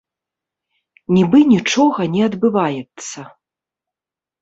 [1.17, 3.19] Нібы нічога не адбываецца.